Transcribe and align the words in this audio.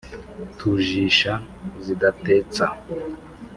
tujisha 0.57 1.33
zigatetsa. 1.85 2.65